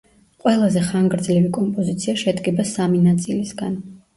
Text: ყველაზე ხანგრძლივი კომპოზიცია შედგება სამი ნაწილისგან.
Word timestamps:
ყველაზე 0.45 0.81
ხანგრძლივი 0.87 1.51
კომპოზიცია 1.57 2.17
შედგება 2.25 2.69
სამი 2.73 3.07
ნაწილისგან. 3.07 3.79